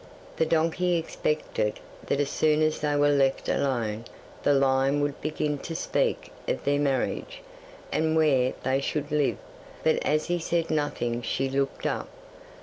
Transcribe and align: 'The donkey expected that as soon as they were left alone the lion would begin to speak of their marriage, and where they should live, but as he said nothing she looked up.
'The 0.37 0.47
donkey 0.47 0.95
expected 0.97 1.79
that 2.07 2.19
as 2.19 2.31
soon 2.31 2.63
as 2.63 2.79
they 2.79 2.95
were 2.95 3.11
left 3.11 3.47
alone 3.47 4.03
the 4.41 4.51
lion 4.51 4.99
would 4.99 5.21
begin 5.21 5.59
to 5.59 5.75
speak 5.75 6.31
of 6.47 6.63
their 6.63 6.79
marriage, 6.79 7.41
and 7.91 8.15
where 8.15 8.53
they 8.63 8.81
should 8.81 9.11
live, 9.11 9.37
but 9.83 9.97
as 10.03 10.25
he 10.25 10.39
said 10.39 10.71
nothing 10.71 11.21
she 11.21 11.47
looked 11.47 11.85
up. 11.85 12.09